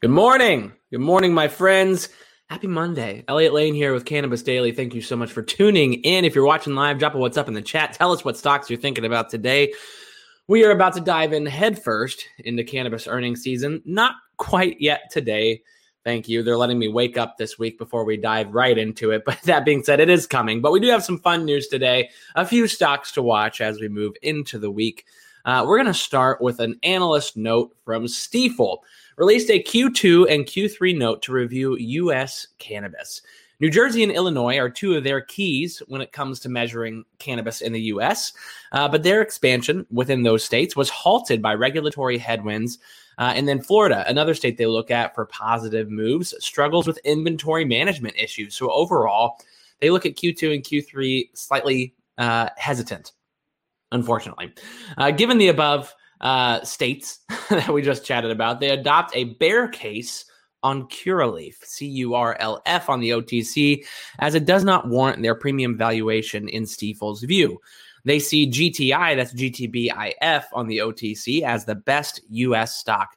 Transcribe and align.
Good 0.00 0.10
morning. 0.10 0.70
Good 0.92 1.00
morning, 1.00 1.34
my 1.34 1.48
friends. 1.48 2.08
Happy 2.48 2.68
Monday. 2.68 3.24
Elliot 3.26 3.52
Lane 3.52 3.74
here 3.74 3.92
with 3.92 4.04
Cannabis 4.04 4.44
Daily. 4.44 4.70
Thank 4.70 4.94
you 4.94 5.02
so 5.02 5.16
much 5.16 5.32
for 5.32 5.42
tuning 5.42 5.94
in. 5.94 6.24
If 6.24 6.36
you're 6.36 6.46
watching 6.46 6.76
live, 6.76 7.00
drop 7.00 7.16
a 7.16 7.18
what's 7.18 7.36
up 7.36 7.48
in 7.48 7.54
the 7.54 7.62
chat. 7.62 7.94
Tell 7.94 8.12
us 8.12 8.24
what 8.24 8.36
stocks 8.36 8.70
you're 8.70 8.78
thinking 8.78 9.04
about 9.04 9.28
today. 9.28 9.74
We 10.46 10.64
are 10.64 10.70
about 10.70 10.94
to 10.94 11.00
dive 11.00 11.32
in 11.32 11.46
headfirst 11.46 12.24
into 12.38 12.62
cannabis 12.62 13.08
earnings 13.08 13.42
season. 13.42 13.82
Not 13.84 14.14
quite 14.36 14.80
yet 14.80 15.10
today. 15.10 15.62
Thank 16.04 16.28
you. 16.28 16.44
They're 16.44 16.56
letting 16.56 16.78
me 16.78 16.86
wake 16.86 17.18
up 17.18 17.36
this 17.36 17.58
week 17.58 17.76
before 17.76 18.04
we 18.04 18.16
dive 18.16 18.54
right 18.54 18.78
into 18.78 19.10
it. 19.10 19.24
But 19.26 19.42
that 19.42 19.64
being 19.64 19.82
said, 19.82 19.98
it 19.98 20.08
is 20.08 20.28
coming. 20.28 20.60
But 20.60 20.70
we 20.70 20.78
do 20.78 20.90
have 20.90 21.02
some 21.02 21.18
fun 21.18 21.44
news 21.44 21.66
today. 21.66 22.10
A 22.36 22.46
few 22.46 22.68
stocks 22.68 23.10
to 23.12 23.22
watch 23.22 23.60
as 23.60 23.80
we 23.80 23.88
move 23.88 24.14
into 24.22 24.60
the 24.60 24.70
week. 24.70 25.06
Uh, 25.44 25.64
we're 25.66 25.76
going 25.76 25.86
to 25.86 25.94
start 25.94 26.40
with 26.40 26.60
an 26.60 26.78
analyst 26.84 27.36
note 27.36 27.74
from 27.84 28.04
Stifel 28.04 28.78
released 29.18 29.50
a 29.50 29.62
Q2 29.62 30.30
and 30.30 30.46
Q3 30.46 30.96
note 30.96 31.22
to 31.22 31.32
review 31.32 31.76
U.S. 31.76 32.46
cannabis. 32.58 33.20
New 33.60 33.68
Jersey 33.68 34.04
and 34.04 34.12
Illinois 34.12 34.56
are 34.58 34.70
two 34.70 34.94
of 34.94 35.02
their 35.02 35.20
keys 35.20 35.82
when 35.88 36.00
it 36.00 36.12
comes 36.12 36.38
to 36.40 36.48
measuring 36.48 37.04
cannabis 37.18 37.60
in 37.60 37.72
the 37.72 37.80
U.S., 37.82 38.32
uh, 38.70 38.88
but 38.88 39.02
their 39.02 39.20
expansion 39.20 39.84
within 39.90 40.22
those 40.22 40.44
states 40.44 40.76
was 40.76 40.88
halted 40.88 41.42
by 41.42 41.54
regulatory 41.54 42.16
headwinds. 42.16 42.78
Uh, 43.18 43.32
and 43.34 43.48
then 43.48 43.60
Florida, 43.60 44.04
another 44.06 44.32
state 44.32 44.56
they 44.56 44.66
look 44.66 44.92
at 44.92 45.12
for 45.16 45.26
positive 45.26 45.90
moves, 45.90 46.32
struggles 46.38 46.86
with 46.86 46.98
inventory 46.98 47.64
management 47.64 48.14
issues. 48.16 48.54
So 48.54 48.70
overall, 48.70 49.38
they 49.80 49.90
look 49.90 50.06
at 50.06 50.14
Q2 50.14 50.54
and 50.54 50.62
Q3 50.62 51.30
slightly 51.34 51.94
uh, 52.16 52.50
hesitant, 52.56 53.10
unfortunately. 53.90 54.54
Uh, 54.96 55.10
given 55.10 55.38
the 55.38 55.48
above, 55.48 55.92
uh, 56.20 56.62
states 56.62 57.20
that 57.50 57.72
we 57.72 57.82
just 57.82 58.04
chatted 58.04 58.30
about, 58.30 58.60
they 58.60 58.70
adopt 58.70 59.14
a 59.16 59.24
bear 59.24 59.68
case 59.68 60.24
on 60.62 60.88
Curaleaf, 60.88 61.64
C 61.64 61.86
U 61.86 62.14
R 62.14 62.36
L 62.40 62.62
F 62.66 62.88
on 62.88 63.00
the 63.00 63.10
OTC, 63.10 63.84
as 64.18 64.34
it 64.34 64.44
does 64.44 64.64
not 64.64 64.88
warrant 64.88 65.22
their 65.22 65.34
premium 65.34 65.76
valuation 65.76 66.48
in 66.48 66.64
Stifel's 66.64 67.22
view. 67.22 67.60
They 68.04 68.18
see 68.18 68.50
GTI, 68.50 69.16
that's 69.16 69.34
GTBIF 69.34 70.44
on 70.52 70.66
the 70.66 70.78
OTC, 70.78 71.42
as 71.42 71.64
the 71.64 71.74
best 71.74 72.20
US 72.30 72.76
stock. 72.76 73.16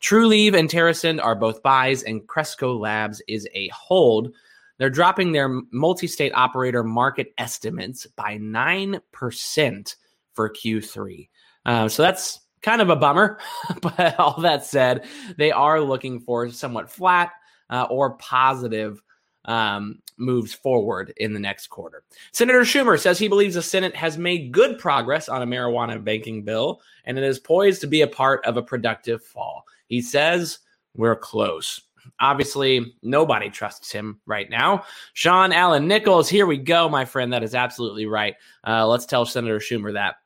Trulieve 0.00 0.54
and 0.54 0.68
TerrAscend 0.68 1.22
are 1.22 1.34
both 1.34 1.62
buys, 1.62 2.02
and 2.02 2.26
Cresco 2.26 2.76
Labs 2.76 3.22
is 3.28 3.46
a 3.54 3.68
hold. 3.68 4.32
They're 4.78 4.88
dropping 4.88 5.32
their 5.32 5.60
multi 5.72 6.06
state 6.06 6.32
operator 6.34 6.82
market 6.82 7.34
estimates 7.36 8.06
by 8.06 8.38
9% 8.38 9.96
for 10.32 10.48
Q3. 10.48 11.28
Uh, 11.70 11.88
so 11.88 12.02
that's 12.02 12.40
kind 12.62 12.82
of 12.82 12.90
a 12.90 12.96
bummer. 12.96 13.38
but 13.80 14.18
all 14.18 14.40
that 14.40 14.66
said, 14.66 15.06
they 15.36 15.52
are 15.52 15.80
looking 15.80 16.18
for 16.18 16.50
somewhat 16.50 16.90
flat 16.90 17.30
uh, 17.70 17.86
or 17.88 18.16
positive 18.16 19.00
um, 19.44 20.00
moves 20.16 20.52
forward 20.52 21.14
in 21.18 21.32
the 21.32 21.38
next 21.38 21.68
quarter. 21.68 22.02
Senator 22.32 22.62
Schumer 22.62 22.98
says 22.98 23.20
he 23.20 23.28
believes 23.28 23.54
the 23.54 23.62
Senate 23.62 23.94
has 23.94 24.18
made 24.18 24.50
good 24.50 24.80
progress 24.80 25.28
on 25.28 25.42
a 25.42 25.46
marijuana 25.46 26.02
banking 26.02 26.42
bill 26.42 26.80
and 27.04 27.16
it 27.16 27.22
is 27.22 27.38
poised 27.38 27.80
to 27.82 27.86
be 27.86 28.00
a 28.00 28.08
part 28.08 28.44
of 28.44 28.56
a 28.56 28.62
productive 28.62 29.22
fall. 29.22 29.64
He 29.86 30.02
says, 30.02 30.58
We're 30.96 31.14
close. 31.14 31.82
Obviously, 32.18 32.96
nobody 33.02 33.48
trusts 33.48 33.92
him 33.92 34.18
right 34.26 34.50
now. 34.50 34.84
Sean 35.12 35.52
Allen 35.52 35.86
Nichols, 35.86 36.28
here 36.28 36.46
we 36.46 36.58
go, 36.58 36.88
my 36.88 37.04
friend. 37.04 37.32
That 37.32 37.44
is 37.44 37.54
absolutely 37.54 38.06
right. 38.06 38.34
Uh, 38.66 38.88
let's 38.88 39.06
tell 39.06 39.24
Senator 39.24 39.60
Schumer 39.60 39.92
that. 39.92 40.16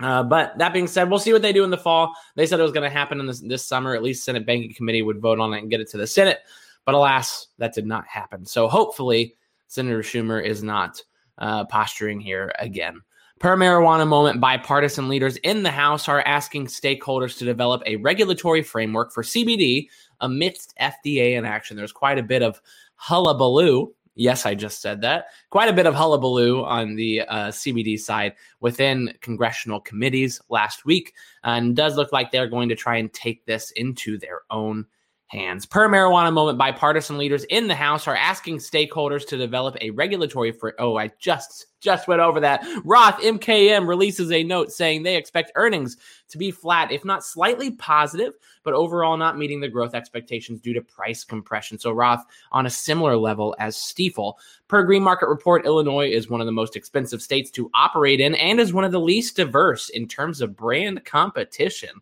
Uh, 0.00 0.22
but 0.22 0.58
that 0.58 0.72
being 0.72 0.86
said, 0.88 1.08
we'll 1.08 1.18
see 1.18 1.32
what 1.32 1.42
they 1.42 1.52
do 1.52 1.64
in 1.64 1.70
the 1.70 1.78
fall. 1.78 2.14
They 2.34 2.46
said 2.46 2.58
it 2.58 2.64
was 2.64 2.72
going 2.72 2.88
to 2.88 2.96
happen 2.96 3.20
in 3.20 3.26
this, 3.26 3.40
this 3.40 3.64
summer. 3.64 3.94
At 3.94 4.02
least 4.02 4.24
Senate 4.24 4.46
Banking 4.46 4.74
Committee 4.74 5.02
would 5.02 5.20
vote 5.20 5.38
on 5.38 5.54
it 5.54 5.58
and 5.60 5.70
get 5.70 5.80
it 5.80 5.88
to 5.90 5.96
the 5.96 6.06
Senate. 6.06 6.40
But 6.84 6.94
alas, 6.94 7.48
that 7.58 7.74
did 7.74 7.86
not 7.86 8.06
happen. 8.06 8.44
So 8.44 8.68
hopefully, 8.68 9.36
Senator 9.68 10.00
Schumer 10.00 10.44
is 10.44 10.62
not 10.62 11.02
uh, 11.38 11.64
posturing 11.64 12.20
here 12.20 12.52
again. 12.58 13.00
Per 13.40 13.56
marijuana 13.56 14.06
moment, 14.06 14.40
bipartisan 14.40 15.08
leaders 15.08 15.36
in 15.38 15.62
the 15.62 15.70
House 15.70 16.08
are 16.08 16.22
asking 16.22 16.66
stakeholders 16.66 17.36
to 17.38 17.44
develop 17.44 17.82
a 17.84 17.96
regulatory 17.96 18.62
framework 18.62 19.12
for 19.12 19.22
CBD 19.22 19.88
amidst 20.20 20.74
FDA 20.80 21.36
inaction. 21.36 21.76
There's 21.76 21.92
quite 21.92 22.18
a 22.18 22.22
bit 22.22 22.42
of 22.42 22.60
hullabaloo 22.94 23.92
Yes, 24.16 24.46
I 24.46 24.54
just 24.54 24.80
said 24.80 25.00
that. 25.00 25.26
Quite 25.50 25.68
a 25.68 25.72
bit 25.72 25.86
of 25.86 25.94
hullabaloo 25.94 26.62
on 26.64 26.94
the 26.94 27.22
uh, 27.22 27.48
CBD 27.48 27.98
side 27.98 28.34
within 28.60 29.12
congressional 29.20 29.80
committees 29.80 30.40
last 30.48 30.84
week, 30.84 31.14
and 31.42 31.74
does 31.74 31.96
look 31.96 32.12
like 32.12 32.30
they're 32.30 32.46
going 32.46 32.68
to 32.68 32.76
try 32.76 32.96
and 32.96 33.12
take 33.12 33.44
this 33.44 33.72
into 33.72 34.16
their 34.18 34.42
own 34.50 34.86
hands. 35.34 35.66
Per 35.66 35.88
marijuana 35.88 36.32
moment, 36.32 36.56
bipartisan 36.56 37.18
leaders 37.18 37.44
in 37.44 37.66
the 37.66 37.74
House 37.74 38.06
are 38.06 38.16
asking 38.16 38.58
stakeholders 38.58 39.26
to 39.26 39.36
develop 39.36 39.76
a 39.80 39.90
regulatory 39.90 40.52
for. 40.52 40.74
Oh, 40.78 40.96
I 40.96 41.10
just 41.18 41.66
just 41.80 42.08
went 42.08 42.22
over 42.22 42.40
that. 42.40 42.66
Roth 42.84 43.20
MKM 43.20 43.86
releases 43.86 44.32
a 44.32 44.42
note 44.42 44.72
saying 44.72 45.02
they 45.02 45.16
expect 45.16 45.52
earnings 45.54 45.98
to 46.30 46.38
be 46.38 46.50
flat, 46.50 46.90
if 46.90 47.04
not 47.04 47.22
slightly 47.22 47.72
positive, 47.72 48.32
but 48.62 48.72
overall 48.72 49.18
not 49.18 49.36
meeting 49.36 49.60
the 49.60 49.68
growth 49.68 49.94
expectations 49.94 50.60
due 50.60 50.72
to 50.72 50.80
price 50.80 51.24
compression. 51.24 51.78
So 51.78 51.92
Roth 51.92 52.24
on 52.52 52.64
a 52.64 52.70
similar 52.70 53.18
level 53.18 53.54
as 53.58 53.76
Stifel. 53.76 54.34
Per 54.66 54.82
Green 54.84 55.02
Market 55.02 55.28
Report, 55.28 55.66
Illinois 55.66 56.08
is 56.08 56.30
one 56.30 56.40
of 56.40 56.46
the 56.46 56.52
most 56.52 56.74
expensive 56.74 57.20
states 57.20 57.50
to 57.50 57.70
operate 57.74 58.20
in 58.20 58.34
and 58.36 58.58
is 58.58 58.72
one 58.72 58.84
of 58.84 58.92
the 58.92 58.98
least 58.98 59.36
diverse 59.36 59.90
in 59.90 60.08
terms 60.08 60.40
of 60.40 60.56
brand 60.56 61.04
competition. 61.04 62.00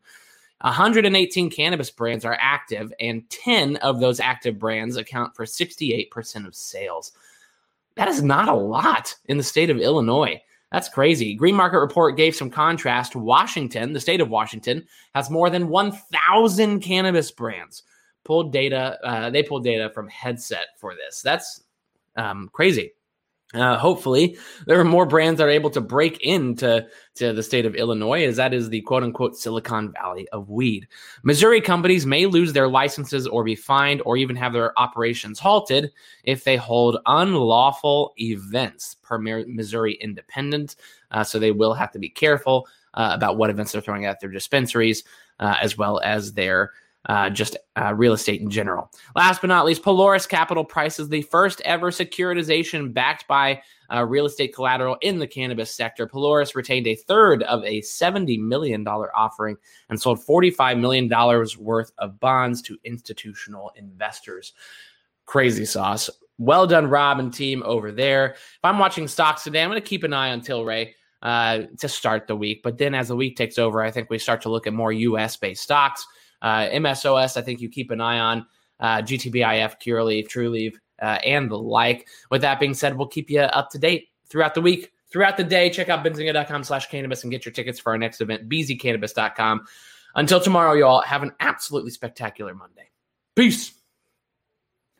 118 0.62 1.50
cannabis 1.50 1.90
brands 1.90 2.24
are 2.24 2.38
active, 2.40 2.92
and 3.00 3.28
10 3.30 3.76
of 3.76 4.00
those 4.00 4.20
active 4.20 4.58
brands 4.58 4.96
account 4.96 5.34
for 5.34 5.44
68% 5.44 6.46
of 6.46 6.54
sales. 6.54 7.12
That 7.96 8.08
is 8.08 8.22
not 8.22 8.48
a 8.48 8.54
lot 8.54 9.14
in 9.26 9.36
the 9.36 9.42
state 9.42 9.70
of 9.70 9.78
Illinois. 9.78 10.40
That's 10.70 10.88
crazy. 10.88 11.34
Green 11.34 11.54
Market 11.54 11.80
Report 11.80 12.16
gave 12.16 12.34
some 12.34 12.48
contrast. 12.48 13.14
Washington, 13.14 13.92
the 13.92 14.00
state 14.00 14.22
of 14.22 14.30
Washington, 14.30 14.86
has 15.14 15.28
more 15.28 15.50
than 15.50 15.68
1,000 15.68 16.80
cannabis 16.80 17.30
brands. 17.30 17.82
Pulled 18.24 18.52
data, 18.52 18.98
uh, 19.04 19.30
they 19.30 19.42
pulled 19.42 19.64
data 19.64 19.90
from 19.92 20.08
Headset 20.08 20.68
for 20.78 20.94
this. 20.94 21.20
That's 21.20 21.64
um, 22.16 22.48
crazy. 22.52 22.92
Uh, 23.54 23.76
hopefully, 23.76 24.38
there 24.66 24.80
are 24.80 24.84
more 24.84 25.04
brands 25.04 25.38
that 25.38 25.46
are 25.46 25.50
able 25.50 25.68
to 25.70 25.80
break 25.80 26.18
into 26.22 26.86
to 27.14 27.32
the 27.34 27.42
state 27.42 27.66
of 27.66 27.74
Illinois, 27.74 28.24
as 28.24 28.36
that 28.36 28.54
is 28.54 28.70
the 28.70 28.80
quote 28.82 29.02
unquote 29.02 29.36
Silicon 29.36 29.92
Valley 29.92 30.26
of 30.30 30.48
weed. 30.48 30.88
Missouri 31.22 31.60
companies 31.60 32.06
may 32.06 32.24
lose 32.24 32.54
their 32.54 32.68
licenses 32.68 33.26
or 33.26 33.44
be 33.44 33.54
fined 33.54 34.00
or 34.06 34.16
even 34.16 34.36
have 34.36 34.54
their 34.54 34.78
operations 34.78 35.38
halted 35.38 35.92
if 36.24 36.44
they 36.44 36.56
hold 36.56 36.98
unlawful 37.06 38.14
events 38.18 38.96
per 39.02 39.18
Missouri 39.18 39.94
Independent. 40.00 40.76
Uh, 41.10 41.22
so 41.22 41.38
they 41.38 41.52
will 41.52 41.74
have 41.74 41.92
to 41.92 41.98
be 41.98 42.08
careful 42.08 42.66
uh, 42.94 43.10
about 43.12 43.36
what 43.36 43.50
events 43.50 43.72
they're 43.72 43.82
throwing 43.82 44.06
at 44.06 44.20
their 44.20 44.30
dispensaries, 44.30 45.04
uh, 45.40 45.56
as 45.60 45.76
well 45.76 46.00
as 46.02 46.32
their 46.32 46.72
uh, 47.06 47.28
just 47.30 47.56
uh, 47.76 47.92
real 47.94 48.12
estate 48.12 48.40
in 48.40 48.50
general. 48.50 48.90
Last 49.16 49.40
but 49.40 49.48
not 49.48 49.64
least, 49.64 49.82
Pelorus 49.82 50.28
Capital 50.28 50.64
prices 50.64 51.08
the 51.08 51.22
first 51.22 51.60
ever 51.64 51.90
securitization 51.90 52.92
backed 52.92 53.26
by 53.26 53.60
uh, 53.92 54.04
real 54.04 54.26
estate 54.26 54.54
collateral 54.54 54.96
in 55.00 55.18
the 55.18 55.26
cannabis 55.26 55.74
sector. 55.74 56.06
Pelorus 56.06 56.54
retained 56.54 56.86
a 56.86 56.94
third 56.94 57.42
of 57.44 57.64
a 57.64 57.80
$70 57.80 58.38
million 58.38 58.86
offering 58.86 59.56
and 59.88 60.00
sold 60.00 60.20
$45 60.20 60.78
million 60.78 61.10
worth 61.58 61.92
of 61.98 62.20
bonds 62.20 62.62
to 62.62 62.78
institutional 62.84 63.72
investors. 63.76 64.52
Crazy 65.26 65.64
sauce. 65.64 66.08
Well 66.38 66.66
done, 66.66 66.86
Rob 66.88 67.18
and 67.18 67.32
team 67.32 67.62
over 67.64 67.92
there. 67.92 68.32
If 68.32 68.60
I'm 68.64 68.78
watching 68.78 69.08
stocks 69.08 69.44
today, 69.44 69.62
I'm 69.62 69.70
going 69.70 69.80
to 69.80 69.86
keep 69.86 70.04
an 70.04 70.12
eye 70.12 70.30
on 70.30 70.40
Tilray. 70.40 70.92
Uh, 71.22 71.66
to 71.78 71.88
start 71.88 72.26
the 72.26 72.34
week. 72.34 72.64
But 72.64 72.78
then 72.78 72.96
as 72.96 73.06
the 73.06 73.14
week 73.14 73.36
takes 73.36 73.56
over, 73.56 73.80
I 73.80 73.92
think 73.92 74.10
we 74.10 74.18
start 74.18 74.42
to 74.42 74.48
look 74.48 74.66
at 74.66 74.72
more 74.72 74.90
US 74.90 75.36
based 75.36 75.62
stocks. 75.62 76.04
Uh, 76.42 76.68
MSOS, 76.68 77.36
I 77.36 77.42
think 77.42 77.60
you 77.60 77.68
keep 77.68 77.90
an 77.90 78.00
eye 78.00 78.18
on 78.18 78.46
uh, 78.80 78.98
GTBIF, 78.98 79.76
Curaleaf, 79.80 80.28
Trulieve, 80.28 80.74
uh, 81.00 81.18
and 81.24 81.50
the 81.50 81.56
like. 81.56 82.08
With 82.30 82.42
that 82.42 82.60
being 82.60 82.74
said, 82.74 82.96
we'll 82.96 83.08
keep 83.08 83.30
you 83.30 83.40
up 83.40 83.70
to 83.70 83.78
date 83.78 84.08
throughout 84.28 84.54
the 84.54 84.60
week, 84.60 84.92
throughout 85.10 85.36
the 85.36 85.44
day. 85.44 85.70
Check 85.70 85.88
out 85.88 86.04
benzinga.com 86.04 86.64
slash 86.64 86.88
cannabis 86.88 87.22
and 87.22 87.30
get 87.30 87.44
your 87.44 87.52
tickets 87.52 87.78
for 87.78 87.92
our 87.92 87.98
next 87.98 88.20
event, 88.20 88.48
bzcannabis.com. 88.48 89.64
Until 90.14 90.40
tomorrow, 90.40 90.74
you 90.74 90.84
all 90.84 91.00
have 91.00 91.22
an 91.22 91.32
absolutely 91.40 91.90
spectacular 91.90 92.54
Monday. 92.54 92.90
Peace. 93.34 93.72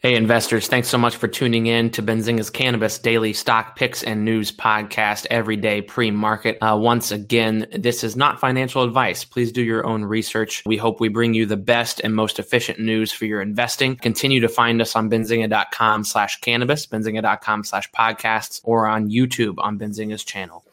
Hey, 0.03 0.17
investors, 0.17 0.67
thanks 0.67 0.89
so 0.89 0.99
much 0.99 1.15
for 1.15 1.29
tuning 1.29 1.67
in 1.67 1.89
to 1.91 2.03
Benzinga's 2.03 2.51
Cannabis 2.51 2.99
Daily 2.99 3.33
Stock 3.33 3.77
Picks 3.77 4.03
and 4.03 4.25
News 4.25 4.51
Podcast 4.51 5.29
every 5.31 5.57
day 5.57 5.81
pre 5.81 6.11
market. 6.11 6.59
Uh, 6.61 6.77
once 6.77 7.13
again, 7.13 7.69
this 7.71 8.03
is 8.03 8.17
not 8.17 8.41
financial 8.41 8.83
advice. 8.83 9.23
Please 9.23 9.53
do 9.53 9.63
your 9.63 9.87
own 9.87 10.05
research. 10.05 10.65
We 10.67 10.77
hope 10.77 10.99
we 10.99 11.07
bring 11.07 11.35
you 11.35 11.47
the 11.47 11.57
best 11.57 12.01
and 12.01 12.17
most 12.17 12.41
efficient 12.41 12.81
news 12.81 13.13
for 13.13 13.27
your 13.27 13.41
investing. 13.41 13.95
Continue 13.95 14.41
to 14.41 14.49
find 14.49 14.83
us 14.83 14.97
on 14.97 15.09
benzinga.com 15.09 16.03
slash 16.03 16.41
cannabis, 16.41 16.85
benzinga.com 16.85 17.63
slash 17.63 17.89
podcasts, 17.93 18.61
or 18.65 18.89
on 18.89 19.09
YouTube 19.09 19.55
on 19.59 19.79
Benzinga's 19.79 20.25
channel. 20.25 20.65